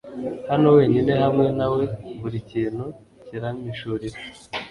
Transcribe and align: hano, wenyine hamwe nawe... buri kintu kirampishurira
hano, 0.49 0.67
wenyine 0.77 1.11
hamwe 1.23 1.45
nawe... 1.57 1.83
buri 2.19 2.37
kintu 2.51 2.85
kirampishurira 3.25 4.17